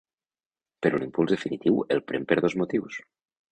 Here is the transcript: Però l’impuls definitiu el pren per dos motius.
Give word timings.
Però 0.85 1.01
l’impuls 1.03 1.35
definitiu 1.35 1.79
el 1.97 2.03
pren 2.09 2.27
per 2.33 2.41
dos 2.47 2.59
motius. 2.65 3.01